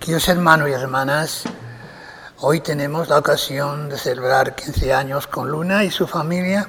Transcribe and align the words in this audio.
Queridos 0.00 0.30
hermanos 0.30 0.70
y 0.70 0.72
hermanas, 0.72 1.42
hoy 2.38 2.60
tenemos 2.60 3.10
la 3.10 3.18
ocasión 3.18 3.90
de 3.90 3.98
celebrar 3.98 4.54
15 4.54 4.94
años 4.94 5.26
con 5.26 5.50
Luna 5.50 5.84
y 5.84 5.90
su 5.90 6.06
familia 6.06 6.66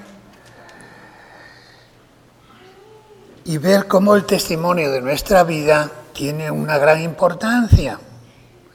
y 3.46 3.58
ver 3.58 3.88
cómo 3.88 4.18
el 4.18 4.26
testimonio 4.26 4.92
de 4.92 5.00
nuestra 5.00 5.46
vida 5.46 5.90
tiene 6.12 6.52
una 6.52 6.78
gran 6.78 7.02
importancia. 7.02 8.02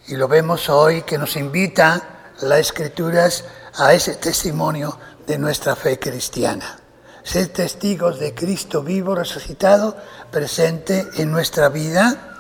Y 0.08 0.16
lo 0.16 0.26
vemos 0.26 0.70
hoy 0.70 1.02
que 1.02 1.18
nos 1.18 1.36
invita 1.36 2.32
las 2.40 2.60
escrituras 2.60 3.44
a 3.74 3.92
ese 3.92 4.14
testimonio 4.14 4.98
de 5.26 5.36
nuestra 5.36 5.76
fe 5.76 5.98
cristiana. 5.98 6.78
Ser 7.24 7.48
testigos 7.48 8.18
de 8.18 8.34
Cristo 8.34 8.82
vivo, 8.82 9.14
resucitado, 9.14 9.98
presente 10.30 11.06
en 11.18 11.30
nuestra 11.30 11.68
vida, 11.68 12.35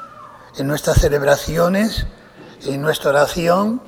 en 0.56 0.66
nuestras 0.66 0.98
celebraciones, 0.98 2.06
en 2.64 2.80
nuestra 2.80 3.10
oración, 3.10 3.82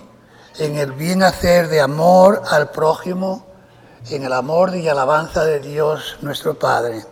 en 0.58 0.76
el 0.76 0.92
bien 0.92 1.22
hacer 1.22 1.68
de 1.68 1.80
amor 1.80 2.42
al 2.50 2.70
prójimo, 2.70 3.46
en 4.10 4.24
el 4.24 4.32
amor 4.32 4.74
y 4.76 4.88
alabanza 4.88 5.44
de 5.44 5.60
Dios 5.60 6.18
nuestro 6.20 6.58
Padre. 6.58 7.04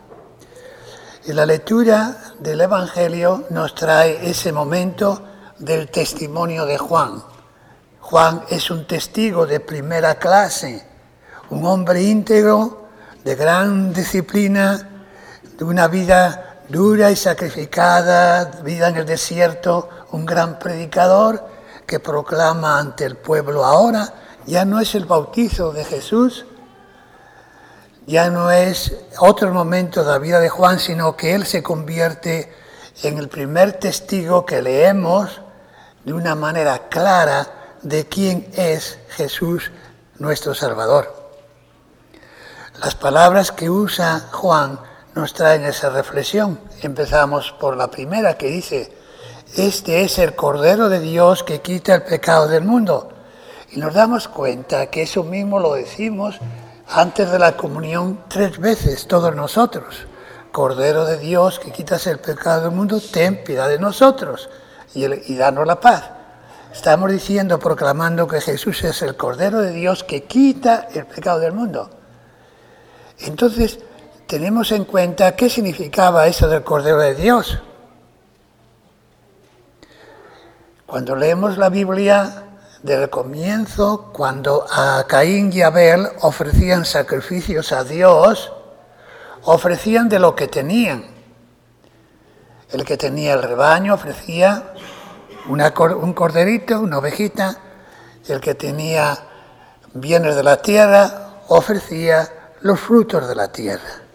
Y 1.24 1.32
la 1.32 1.46
lectura 1.46 2.16
del 2.38 2.60
Evangelio 2.60 3.44
nos 3.50 3.74
trae 3.74 4.28
ese 4.28 4.52
momento 4.52 5.22
del 5.58 5.90
testimonio 5.90 6.66
de 6.66 6.78
Juan. 6.78 7.22
Juan 8.00 8.44
es 8.50 8.70
un 8.70 8.86
testigo 8.86 9.46
de 9.46 9.60
primera 9.60 10.16
clase, 10.16 10.86
un 11.50 11.64
hombre 11.64 12.02
íntegro, 12.02 12.86
de 13.24 13.34
gran 13.34 13.92
disciplina, 13.92 14.88
de 15.58 15.64
una 15.64 15.88
vida 15.88 16.45
dura 16.68 17.10
y 17.10 17.16
sacrificada, 17.16 18.44
vida 18.62 18.88
en 18.88 18.96
el 18.96 19.06
desierto, 19.06 19.88
un 20.12 20.26
gran 20.26 20.58
predicador 20.58 21.46
que 21.86 22.00
proclama 22.00 22.78
ante 22.78 23.04
el 23.04 23.16
pueblo 23.16 23.64
ahora, 23.64 24.12
ya 24.46 24.64
no 24.64 24.80
es 24.80 24.94
el 24.94 25.04
bautizo 25.04 25.72
de 25.72 25.84
Jesús, 25.84 26.46
ya 28.06 28.30
no 28.30 28.50
es 28.50 28.94
otro 29.18 29.52
momento 29.52 30.04
de 30.04 30.10
la 30.10 30.18
vida 30.18 30.40
de 30.40 30.48
Juan, 30.48 30.78
sino 30.78 31.16
que 31.16 31.34
él 31.34 31.44
se 31.44 31.62
convierte 31.62 32.52
en 33.02 33.18
el 33.18 33.28
primer 33.28 33.74
testigo 33.74 34.46
que 34.46 34.62
leemos 34.62 35.40
de 36.04 36.12
una 36.12 36.34
manera 36.34 36.88
clara 36.88 37.76
de 37.82 38.06
quién 38.06 38.48
es 38.54 38.98
Jesús 39.10 39.70
nuestro 40.18 40.54
Salvador. 40.54 41.30
Las 42.80 42.94
palabras 42.94 43.52
que 43.52 43.70
usa 43.70 44.28
Juan 44.32 44.78
nos 45.16 45.32
traen 45.32 45.64
esa 45.64 45.88
reflexión. 45.88 46.60
Empezamos 46.82 47.50
por 47.58 47.74
la 47.74 47.90
primera 47.90 48.36
que 48.36 48.48
dice, 48.48 48.92
este 49.56 50.02
es 50.02 50.18
el 50.18 50.36
Cordero 50.36 50.90
de 50.90 51.00
Dios 51.00 51.42
que 51.42 51.62
quita 51.62 51.94
el 51.94 52.02
pecado 52.02 52.46
del 52.48 52.64
mundo. 52.64 53.08
Y 53.72 53.78
nos 53.80 53.94
damos 53.94 54.28
cuenta 54.28 54.88
que 54.88 55.02
eso 55.02 55.24
mismo 55.24 55.58
lo 55.58 55.72
decimos 55.72 56.38
antes 56.88 57.30
de 57.30 57.38
la 57.38 57.56
comunión 57.56 58.24
tres 58.28 58.58
veces, 58.58 59.08
todos 59.08 59.34
nosotros. 59.34 60.06
Cordero 60.52 61.06
de 61.06 61.16
Dios 61.16 61.60
que 61.60 61.72
quitas 61.72 62.06
el 62.06 62.18
pecado 62.18 62.64
del 62.64 62.72
mundo, 62.72 63.00
ten 63.00 63.42
piedad 63.42 63.70
de 63.70 63.78
nosotros 63.78 64.50
y, 64.94 65.06
y 65.06 65.36
danos 65.36 65.66
la 65.66 65.80
paz. 65.80 66.10
Estamos 66.74 67.10
diciendo, 67.10 67.58
proclamando 67.58 68.28
que 68.28 68.42
Jesús 68.42 68.84
es 68.84 69.00
el 69.00 69.16
Cordero 69.16 69.62
de 69.62 69.72
Dios 69.72 70.04
que 70.04 70.24
quita 70.24 70.88
el 70.92 71.06
pecado 71.06 71.38
del 71.38 71.54
mundo. 71.54 71.88
Entonces, 73.20 73.78
tenemos 74.26 74.72
en 74.72 74.84
cuenta 74.84 75.36
qué 75.36 75.48
significaba 75.48 76.26
eso 76.26 76.48
del 76.48 76.64
Cordero 76.64 76.98
de 76.98 77.14
Dios. 77.14 77.60
Cuando 80.84 81.16
leemos 81.16 81.58
la 81.58 81.68
Biblia 81.68 82.44
del 82.82 83.08
comienzo, 83.10 84.10
cuando 84.12 84.66
a 84.70 85.04
Caín 85.08 85.52
y 85.52 85.62
Abel 85.62 86.08
ofrecían 86.22 86.84
sacrificios 86.84 87.72
a 87.72 87.84
Dios, 87.84 88.52
ofrecían 89.44 90.08
de 90.08 90.18
lo 90.18 90.34
que 90.34 90.48
tenían. 90.48 91.04
El 92.70 92.84
que 92.84 92.96
tenía 92.96 93.34
el 93.34 93.42
rebaño 93.42 93.94
ofrecía 93.94 94.72
un 95.48 96.12
corderito, 96.14 96.80
una 96.80 96.98
ovejita, 96.98 97.56
el 98.26 98.40
que 98.40 98.54
tenía 98.54 99.16
bienes 99.94 100.34
de 100.34 100.42
la 100.42 100.56
tierra 100.60 101.42
ofrecía 101.48 102.28
los 102.60 102.80
frutos 102.80 103.28
de 103.28 103.34
la 103.36 103.52
tierra. 103.52 104.05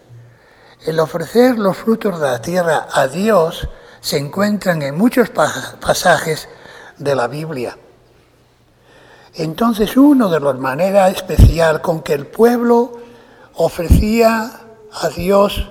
El 0.84 0.98
ofrecer 0.98 1.58
los 1.58 1.76
frutos 1.76 2.20
de 2.20 2.26
la 2.26 2.42
tierra 2.42 2.88
a 2.92 3.06
Dios 3.06 3.68
se 4.00 4.18
encuentran 4.18 4.82
en 4.82 4.96
muchos 4.96 5.30
pasajes 5.30 6.48
de 6.98 7.14
la 7.14 7.28
Biblia. 7.28 7.78
Entonces, 9.34 9.96
uno 9.96 10.28
de 10.28 10.40
las 10.40 10.56
maneras 10.56 11.14
especial 11.14 11.80
con 11.80 12.02
que 12.02 12.14
el 12.14 12.26
pueblo 12.26 12.98
ofrecía 13.54 14.60
a 14.92 15.08
Dios 15.08 15.70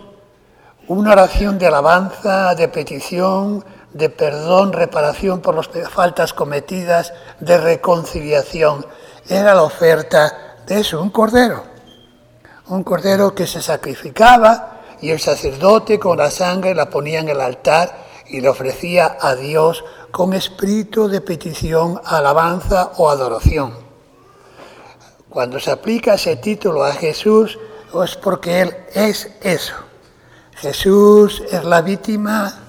una 0.88 1.12
oración 1.12 1.60
de 1.60 1.68
alabanza, 1.68 2.56
de 2.56 2.70
petición, 2.70 3.66
de 3.92 4.10
perdón, 4.10 4.72
reparación 4.72 5.42
por 5.42 5.56
las 5.56 5.70
faltas 5.90 6.34
cometidas, 6.34 7.14
de 7.40 7.58
reconciliación, 7.58 8.86
era 9.28 9.54
la 9.54 9.64
oferta 9.64 10.56
de 10.66 10.80
eso, 10.80 11.02
un 11.02 11.10
cordero 11.10 11.72
un 12.72 12.84
cordero 12.84 13.36
que 13.36 13.48
se 13.48 13.62
sacrificaba 13.62 14.71
y 15.02 15.10
el 15.10 15.20
sacerdote 15.20 16.00
con 16.00 16.18
la 16.18 16.32
sangre 16.32 16.76
la 16.76 16.90
ponía 16.90 17.20
en 17.20 17.30
el 17.30 17.42
altar 17.42 18.06
y 18.28 18.40
le 18.40 18.50
ofrecía 18.50 19.18
a 19.20 19.36
Dios 19.36 19.84
con 20.12 20.34
espíritu 20.34 21.08
de 21.08 21.22
petición, 21.22 22.00
alabanza 22.06 22.92
o 22.98 23.10
adoración. 23.10 23.74
Cuando 25.30 25.60
se 25.60 25.72
aplica 25.72 26.14
ese 26.14 26.36
título 26.36 26.84
a 26.84 26.94
Jesús 26.94 27.58
es 28.04 28.16
porque 28.16 28.62
Él 28.62 28.76
es 28.94 29.30
eso. 29.42 29.76
Jesús 30.56 31.42
es 31.52 31.64
la 31.64 31.82
víctima 31.82 32.60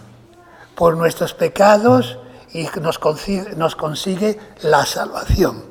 por 0.75 0.97
nuestros 0.97 1.35
pecados 1.35 2.19
y 2.53 2.67
nos 2.81 2.99
consigue, 2.99 3.55
nos 3.55 3.77
consigue 3.77 4.39
la 4.63 4.87
salvación. 4.87 5.65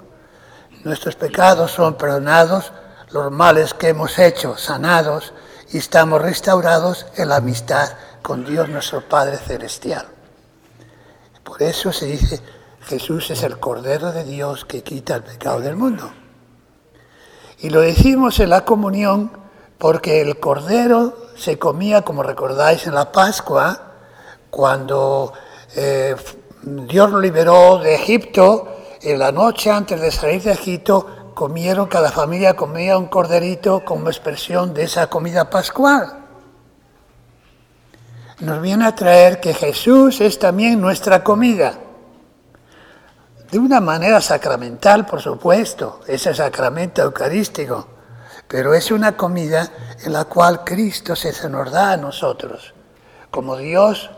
Nuestros 0.83 1.15
pecados 1.15 1.71
son 1.71 1.95
perdonados 1.95 2.71
los 3.11 3.31
males 3.31 3.73
que 3.73 3.89
hemos 3.89 4.17
hecho 4.19 4.57
sanados 4.57 5.33
y 5.71 5.77
estamos 5.77 6.21
restaurados 6.21 7.05
en 7.15 7.29
la 7.29 7.37
amistad 7.37 7.89
con 8.21 8.45
Dios 8.45 8.67
nuestro 8.67 9.07
Padre 9.07 9.37
Celestial. 9.37 10.05
Por 11.43 11.61
eso 11.63 11.93
se 11.93 12.07
dice, 12.07 12.41
Jesús 12.81 13.31
es 13.31 13.43
el 13.43 13.59
Cordero 13.59 14.11
de 14.11 14.23
Dios 14.23 14.65
que 14.65 14.83
quita 14.83 15.15
el 15.15 15.23
pecado 15.23 15.61
del 15.61 15.75
mundo. 15.75 16.11
Y 17.59 17.69
lo 17.69 17.81
decimos 17.81 18.39
en 18.39 18.49
la 18.49 18.65
comunión 18.65 19.31
porque 19.77 20.21
el 20.21 20.39
Cordero 20.39 21.15
se 21.35 21.57
comía, 21.57 22.01
como 22.01 22.21
recordáis, 22.21 22.85
en 22.87 22.95
la 22.95 23.11
Pascua, 23.11 23.93
cuando 24.49 25.33
eh, 25.75 26.15
Dios 26.63 27.09
lo 27.09 27.19
liberó 27.19 27.79
de 27.79 27.95
Egipto, 27.95 28.67
en 29.01 29.17
la 29.17 29.31
noche 29.31 29.71
antes 29.71 29.99
de 29.99 30.11
salir 30.11 30.43
de 30.43 30.51
Egipto, 30.51 31.07
comieron, 31.33 31.87
cada 31.87 32.11
familia 32.11 32.55
comía 32.55 32.97
un 32.97 33.07
corderito 33.07 33.83
como 33.85 34.09
expresión 34.09 34.73
de 34.73 34.83
esa 34.83 35.07
comida 35.07 35.49
pascual. 35.49 36.21
Nos 38.39 38.61
viene 38.61 38.85
a 38.85 38.95
traer 38.95 39.39
que 39.39 39.53
Jesús 39.53 40.19
es 40.21 40.39
también 40.39 40.81
nuestra 40.81 41.23
comida. 41.23 41.77
De 43.51 43.59
una 43.59 43.79
manera 43.79 44.21
sacramental, 44.21 45.05
por 45.05 45.21
supuesto, 45.21 45.99
ese 46.07 46.33
sacramento 46.33 47.01
eucarístico, 47.01 47.87
pero 48.47 48.73
es 48.73 48.89
una 48.91 49.15
comida 49.15 49.69
en 50.03 50.13
la 50.13 50.25
cual 50.25 50.63
Cristo 50.63 51.15
se 51.15 51.49
nos 51.49 51.71
da 51.71 51.91
a 51.91 51.97
nosotros. 51.97 52.73
Como 53.29 53.57
Dios, 53.57 54.09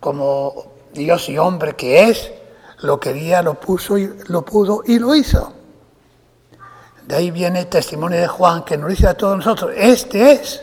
como 0.00 0.72
Dios 0.92 1.28
y 1.28 1.38
hombre 1.38 1.74
que 1.74 2.10
es, 2.10 2.30
lo 2.80 3.00
quería, 3.00 3.42
lo 3.42 3.54
puso 3.54 3.98
y 3.98 4.08
lo 4.28 4.44
pudo 4.44 4.82
y 4.86 4.98
lo 4.98 5.14
hizo. 5.14 5.57
De 7.08 7.16
ahí 7.16 7.30
viene 7.30 7.60
el 7.60 7.68
testimonio 7.68 8.20
de 8.20 8.28
Juan 8.28 8.66
que 8.66 8.76
nos 8.76 8.90
dice 8.90 9.06
a 9.06 9.14
todos 9.14 9.38
nosotros, 9.38 9.72
este 9.74 10.32
es. 10.32 10.60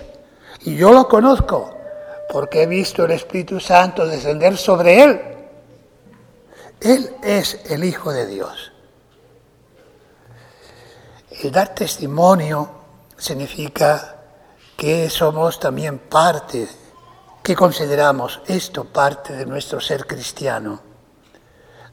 Y 0.61 0.75
yo 0.75 0.91
lo 0.93 1.07
conozco 1.07 1.75
porque 2.31 2.61
he 2.61 2.67
visto 2.67 3.03
el 3.03 3.11
Espíritu 3.13 3.59
Santo 3.59 4.05
descender 4.05 4.55
sobre 4.55 5.03
él. 5.03 5.21
Él 6.81 7.15
es 7.23 7.61
el 7.67 7.83
Hijo 7.83 8.11
de 8.11 8.27
Dios. 8.27 8.71
El 11.31 11.51
dar 11.51 11.73
testimonio 11.73 12.69
significa 13.17 14.17
que 14.77 15.09
somos 15.09 15.59
también 15.59 15.97
parte, 15.97 16.67
que 17.41 17.55
consideramos 17.55 18.39
esto 18.45 18.83
parte 18.85 19.33
de 19.33 19.47
nuestro 19.47 19.81
ser 19.81 20.05
cristiano. 20.05 20.79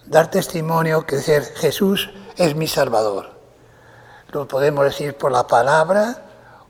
Dar 0.05 0.31
testimonio 0.31 1.07
que 1.07 1.17
decir 1.17 1.43
Jesús 1.57 2.11
es 2.37 2.55
mi 2.55 2.69
Salvador. 2.69 3.42
Lo 4.33 4.49
podemos 4.49 4.87
decir 4.87 5.15
por 5.15 5.31
la 5.31 5.47
palabra 5.47 6.23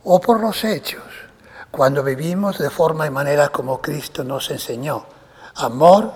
o 0.03 0.21
por 0.21 0.41
los 0.41 0.65
hechos, 0.65 1.05
cuando 1.71 2.03
vivimos 2.03 2.59
de 2.59 2.71
forma 2.71 3.07
y 3.07 3.11
manera 3.11 3.51
como 3.51 3.81
Cristo 3.81 4.25
nos 4.25 4.51
enseñó. 4.51 5.07
Amor 5.55 6.13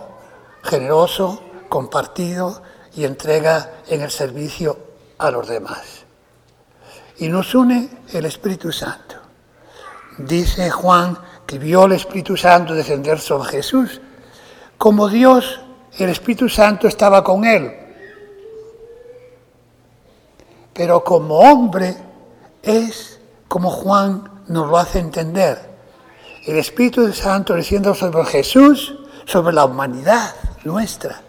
generoso, 0.65 1.41
compartido 1.69 2.63
y 2.95 3.05
entrega 3.05 3.71
en 3.87 4.03
el 4.03 4.11
servicio 4.11 4.77
a 5.19 5.31
los 5.31 5.47
demás. 5.47 6.05
Y 7.19 7.29
nos 7.29 7.55
une 7.55 7.91
el 8.13 8.27
Espíritu 8.27 8.73
Santo. 8.73 9.15
Dice 10.19 10.69
Juan 10.71 11.17
que 11.47 11.61
vio 11.61 11.85
el 11.85 11.93
Espíritu 11.93 12.37
Santo 12.37 12.75
descender 12.75 13.21
sobre 13.21 13.51
Jesús. 13.51 14.01
Como 14.77 15.09
Dios, 15.09 15.61
el 15.97 16.11
Espíritu 16.11 16.49
Santo 16.49 16.89
estaba 16.89 17.23
con 17.23 17.45
él. 17.45 17.86
Pero 20.77 21.03
como 21.03 21.39
hombre 21.39 21.97
es 22.63 23.19
como 23.49 23.71
Juan 23.71 24.45
nos 24.49 24.69
lo 24.69 24.77
hace 24.77 24.99
entender. 24.99 25.59
El 26.45 26.59
Espíritu 26.59 27.13
Santo 27.13 27.55
desciende 27.55 27.95
sobre 27.95 28.25
Jesús, 28.27 28.95
sobre 29.25 29.55
la 29.55 29.65
humanidad 29.65 30.35
nuestra, 30.65 31.23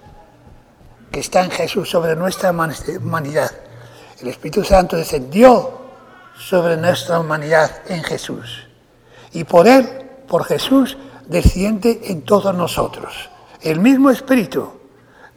que 1.12 1.22
está 1.22 1.44
en 1.44 1.52
Jesús, 1.52 1.90
sobre 1.90 2.16
nuestra 2.16 2.52
humanidad. 2.52 3.52
El 4.20 4.28
Espíritu 4.28 4.64
Santo 4.64 4.98
descendió 4.98 5.78
sobre 6.38 6.78
nuestra 6.78 7.20
humanidad 7.20 7.72
en 7.88 8.04
Jesús. 8.04 8.68
Y 9.32 9.44
por 9.44 9.68
Él, 9.68 9.86
por 10.28 10.44
Jesús, 10.44 10.98
desciende 11.26 12.02
en 12.06 12.24
todos 12.24 12.54
nosotros. 12.54 13.30
El 13.62 13.80
mismo 13.80 14.10
Espíritu, 14.10 14.72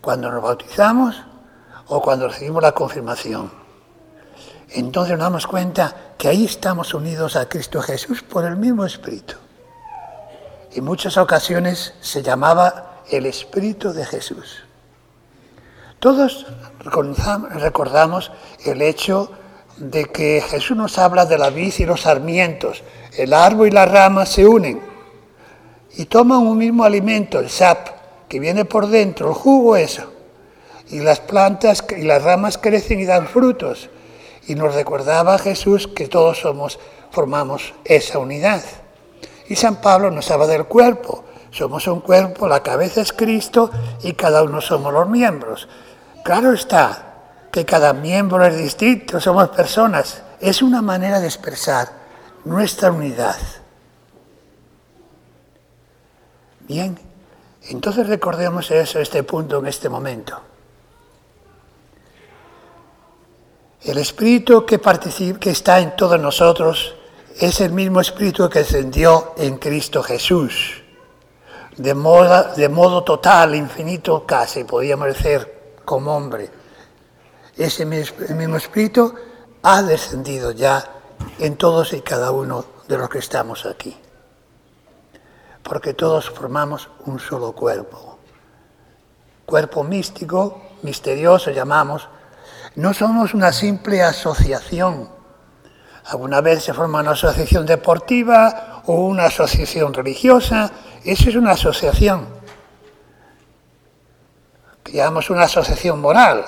cuando 0.01 0.31
nos 0.31 0.43
bautizamos 0.43 1.17
o 1.87 2.03
cuando 2.03 2.29
recibimos 2.29 2.62
la 2.62 2.73
confirmación. 2.73 3.60
Entonces 4.72 5.12
nos 5.12 5.25
damos 5.25 5.46
cuenta 5.46 6.14
que 6.17 6.28
ahí 6.28 6.44
estamos 6.44 6.94
unidos 6.94 7.37
a 7.37 7.49
Cristo 7.49 7.82
Jesús 7.82 8.22
por 8.22 8.44
el 8.44 8.56
mismo 8.56 8.84
Espíritu. 8.84 9.34
En 10.72 10.84
muchas 10.84 11.17
ocasiones 11.17 11.94
se 12.00 12.22
llamaba 12.22 13.02
el 13.11 13.26
Espíritu 13.26 13.93
de 13.93 14.06
Jesús. 14.06 14.62
Todos 15.99 16.46
recordamos 16.78 18.31
el 18.64 18.81
hecho 18.82 19.32
de 19.76 20.05
que 20.05 20.43
Jesús 20.49 20.76
nos 20.76 20.99
habla 20.99 21.26
de 21.26 21.38
la 21.38 21.50
vid 21.50 21.75
y 21.78 21.87
los 21.87 22.02
sarmientos. 22.02 22.82
El 23.16 23.32
árbol 23.32 23.69
y 23.69 23.70
la 23.73 23.87
rama 23.87 24.25
se 24.25 24.46
unen 24.46 24.81
y 25.96 26.05
toman 26.05 26.38
un 26.38 26.56
mismo 26.56 26.84
alimento, 26.84 27.40
el 27.40 27.50
sap, 27.50 27.88
que 28.28 28.38
viene 28.38 28.64
por 28.64 28.87
dentro, 28.87 29.28
el 29.28 29.34
jugo 29.34 29.76
eso. 29.76 30.12
Y 30.90 31.00
las 31.00 31.20
plantas 31.20 31.84
y 31.96 32.02
las 32.02 32.23
ramas 32.23 32.56
crecen 32.58 33.00
y 33.00 33.05
dan 33.05 33.26
frutos. 33.26 33.90
Y 34.46 34.54
nos 34.54 34.75
recordaba 34.75 35.38
Jesús 35.38 35.88
que 35.88 36.08
todos 36.08 36.40
somos, 36.40 36.78
formamos 37.10 37.75
esa 37.84 38.19
unidad. 38.19 38.62
Y 39.48 39.56
San 39.56 39.81
Pablo 39.81 40.10
nos 40.10 40.31
habla 40.31 40.46
del 40.46 40.66
cuerpo. 40.66 41.25
Somos 41.50 41.87
un 41.88 42.00
cuerpo, 42.00 42.46
la 42.46 42.62
cabeza 42.62 43.00
es 43.00 43.12
Cristo 43.12 43.70
y 44.02 44.12
cada 44.12 44.42
uno 44.42 44.60
somos 44.60 44.92
los 44.92 45.08
miembros. 45.08 45.69
Claro 46.22 46.52
está 46.52 47.06
que 47.50 47.64
cada 47.64 47.92
miembro 47.92 48.44
es 48.44 48.56
distinto, 48.56 49.20
somos 49.20 49.48
personas. 49.48 50.22
Es 50.40 50.62
una 50.62 50.81
manera 50.81 51.20
de 51.20 51.26
expresar 51.26 51.88
nuestra 52.44 52.92
unidad. 52.92 53.37
Bien, 56.60 56.96
entonces 57.69 58.06
recordemos 58.06 58.70
eso, 58.70 59.00
este 59.00 59.25
punto 59.25 59.58
en 59.58 59.66
este 59.66 59.88
momento. 59.88 60.40
El 63.82 63.97
Espíritu 63.97 64.67
que, 64.67 64.79
que 65.41 65.50
está 65.50 65.81
en 65.81 65.97
todos 65.97 66.21
nosotros 66.21 66.94
es 67.38 67.62
el 67.62 67.73
mismo 67.73 68.03
Espíritu 68.03 68.49
que 68.50 68.59
descendió 68.59 69.32
en 69.38 69.56
Cristo 69.56 70.03
Jesús. 70.03 70.82
De 71.79 71.94
modo, 71.94 73.03
total, 73.05 73.55
infinito 73.55 74.27
casi, 74.27 74.65
podíamos 74.65 75.06
decir, 75.06 75.49
como 75.87 76.15
hombre. 76.15 76.50
Ese 77.56 77.87
mismo 77.87 78.56
Espíritu 78.56 79.15
ha 79.62 79.83
descendido 79.83 80.53
ya 80.53 80.85
en 81.38 81.56
todos 81.56 81.94
y 81.94 82.03
cada 82.03 82.33
uno 82.33 82.67
de 82.87 82.99
los 82.99 83.09
que 83.09 83.19
estamos 83.19 83.65
aquí. 83.65 83.97
Porque 85.62 85.94
todos 85.94 86.29
formamos 86.29 86.91
un 87.06 87.19
solo 87.19 87.53
cuerpo. 87.53 88.19
Cuerpo 89.47 89.83
místico, 89.85 90.61
misterioso 90.83 91.50
llamamos. 91.50 92.06
No 92.76 92.94
somos 92.94 93.34
una 93.34 93.52
simple 93.52 94.02
asociación. 94.02 95.08
Alguna 96.06 96.40
vez 96.40 96.64
se 96.64 96.72
forma 96.72 97.00
una 97.00 97.12
asociación 97.12 97.67
deportiva 97.67 98.82
o 98.87 99.06
una 99.06 99.25
asociación 99.25 99.93
religiosa. 99.93 100.70
Eso 101.05 101.28
es 101.28 101.37
una 101.37 101.52
asociación 101.52 102.26
que 104.84 104.93
llamamos 104.93 105.31
una 105.31 105.44
asociación 105.44 106.00
moral. 106.00 106.44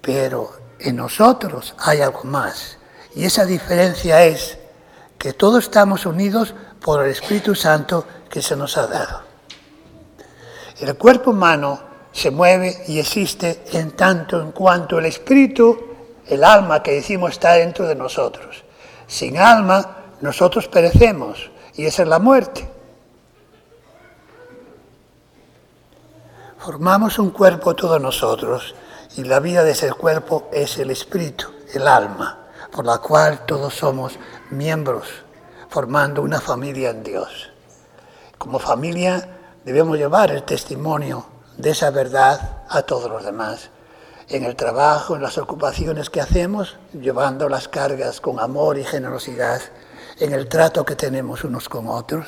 Pero 0.00 0.52
en 0.78 0.96
nosotros 0.96 1.74
hay 1.78 2.00
algo 2.00 2.24
más. 2.24 2.78
Y 3.14 3.24
esa 3.24 3.44
diferencia 3.44 4.24
es 4.24 4.58
que 5.18 5.32
todos 5.32 5.64
estamos 5.64 6.04
unidos 6.06 6.54
por 6.80 7.04
el 7.04 7.10
Espíritu 7.10 7.54
Santo 7.54 8.04
que 8.28 8.42
se 8.42 8.56
nos 8.56 8.76
ha 8.76 8.86
dado. 8.88 9.22
El 10.80 10.96
cuerpo 10.96 11.30
humano 11.30 11.91
se 12.12 12.30
mueve 12.30 12.84
y 12.86 12.98
existe 12.98 13.64
en 13.72 13.92
tanto 13.92 14.40
en 14.40 14.52
cuanto 14.52 14.98
el 14.98 15.06
espíritu, 15.06 15.78
el 16.26 16.44
alma 16.44 16.82
que 16.82 16.92
decimos 16.92 17.32
está 17.32 17.54
dentro 17.54 17.86
de 17.86 17.94
nosotros. 17.94 18.64
Sin 19.06 19.38
alma 19.38 19.96
nosotros 20.20 20.68
perecemos 20.68 21.50
y 21.74 21.86
esa 21.86 22.02
es 22.02 22.08
la 22.08 22.18
muerte. 22.18 22.68
Formamos 26.58 27.18
un 27.18 27.30
cuerpo 27.30 27.74
todos 27.74 28.00
nosotros 28.00 28.74
y 29.16 29.24
la 29.24 29.40
vida 29.40 29.64
de 29.64 29.72
ese 29.72 29.92
cuerpo 29.92 30.48
es 30.52 30.78
el 30.78 30.90
espíritu, 30.90 31.48
el 31.74 31.88
alma, 31.88 32.38
por 32.70 32.86
la 32.86 32.98
cual 32.98 33.44
todos 33.46 33.74
somos 33.74 34.18
miembros, 34.50 35.08
formando 35.68 36.22
una 36.22 36.40
familia 36.40 36.90
en 36.90 37.02
Dios. 37.02 37.50
Como 38.38 38.58
familia 38.58 39.28
debemos 39.64 39.98
llevar 39.98 40.30
el 40.30 40.44
testimonio 40.44 41.31
de 41.56 41.70
esa 41.70 41.90
verdad 41.90 42.62
a 42.68 42.82
todos 42.82 43.10
los 43.10 43.24
demás, 43.24 43.70
en 44.28 44.44
el 44.44 44.56
trabajo, 44.56 45.16
en 45.16 45.22
las 45.22 45.38
ocupaciones 45.38 46.10
que 46.10 46.20
hacemos, 46.20 46.78
llevando 46.92 47.48
las 47.48 47.68
cargas 47.68 48.20
con 48.20 48.40
amor 48.40 48.78
y 48.78 48.84
generosidad, 48.84 49.60
en 50.18 50.32
el 50.32 50.48
trato 50.48 50.84
que 50.84 50.96
tenemos 50.96 51.44
unos 51.44 51.68
con 51.68 51.88
otros 51.88 52.26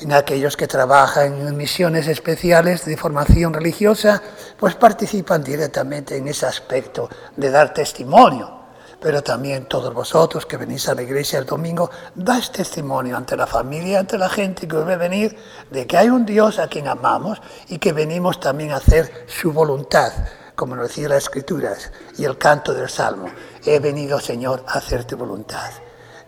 en 0.00 0.12
aquellos 0.12 0.56
que 0.56 0.66
trabajan 0.66 1.46
en 1.46 1.56
misiones 1.56 2.06
especiales 2.06 2.84
de 2.84 2.96
formación 2.96 3.52
religiosa, 3.52 4.22
pues 4.58 4.74
participan 4.76 5.42
directamente 5.42 6.16
en 6.16 6.28
ese 6.28 6.46
aspecto 6.46 7.08
de 7.36 7.50
dar 7.50 7.74
testimonio. 7.74 8.57
Pero 9.00 9.22
también 9.22 9.66
todos 9.66 9.94
vosotros 9.94 10.44
que 10.44 10.56
venís 10.56 10.88
a 10.88 10.94
la 10.94 11.02
iglesia 11.02 11.38
el 11.38 11.46
domingo, 11.46 11.90
dais 12.14 12.50
testimonio 12.50 13.16
ante 13.16 13.36
la 13.36 13.46
familia, 13.46 14.00
ante 14.00 14.18
la 14.18 14.28
gente 14.28 14.66
que 14.66 14.76
os 14.76 14.84
ve 14.84 14.96
venir, 14.96 15.36
de 15.70 15.86
que 15.86 15.96
hay 15.96 16.08
un 16.08 16.26
Dios 16.26 16.58
a 16.58 16.66
quien 16.66 16.88
amamos 16.88 17.40
y 17.68 17.78
que 17.78 17.92
venimos 17.92 18.40
también 18.40 18.72
a 18.72 18.76
hacer 18.76 19.26
su 19.28 19.52
voluntad, 19.52 20.12
como 20.56 20.74
nos 20.74 20.88
decía 20.88 21.08
las 21.08 21.24
Escrituras 21.24 21.92
y 22.16 22.24
el 22.24 22.36
canto 22.38 22.74
del 22.74 22.88
Salmo. 22.88 23.28
He 23.64 23.78
venido, 23.78 24.18
Señor, 24.18 24.64
a 24.66 24.78
hacer 24.78 25.04
tu 25.04 25.16
voluntad 25.16 25.70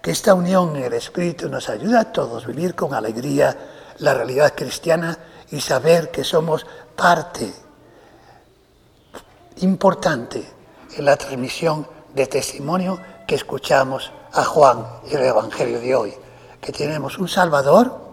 que 0.01 0.11
esta 0.11 0.35
unión 0.35 0.77
en 0.77 0.85
el 0.85 0.93
Espíritu 0.95 1.49
nos 1.49 1.69
ayuda 1.69 2.01
a 2.01 2.13
todos 2.13 2.45
a 2.45 2.47
vivir 2.47 2.75
con 2.75 2.95
alegría 2.95 3.57
la 3.99 4.15
realidad 4.15 4.55
cristiana 4.57 5.17
y 5.51 5.61
saber 5.61 6.11
que 6.11 6.25
somos 6.25 6.67
parte 6.97 7.53
importante 9.59 10.43
en 10.97 11.05
la 11.05 11.17
transmisión 11.17 11.87
de 12.15 12.27
testimonio 12.27 13.01
que 13.27 13.35
escuchamos 13.35 14.13
a 14.33 14.45
Juan 14.45 14.87
y 15.11 15.15
el 15.15 15.23
Evangelio 15.23 15.81
de 15.81 15.95
hoy, 15.95 16.15
que 16.61 16.73
tenemos 16.73 17.19
un 17.19 17.29
Salvador 17.29 18.11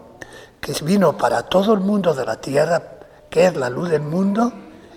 que 0.60 0.72
vino 0.82 1.16
para 1.16 1.42
todo 1.42 1.74
el 1.74 1.80
mundo 1.80 2.14
de 2.14 2.24
la 2.24 2.36
tierra, 2.36 2.82
que 3.30 3.46
es 3.46 3.56
la 3.56 3.70
luz 3.70 3.90
del 3.90 4.02
mundo, 4.02 4.52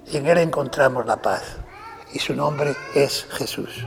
y 0.08 0.18
en 0.18 0.28
él 0.28 0.38
encontramos 0.40 1.06
la 1.06 1.22
paz. 1.22 1.44
Y 2.14 2.20
su 2.20 2.34
nombre 2.36 2.76
es 2.96 3.26
Jesús. 3.32 3.86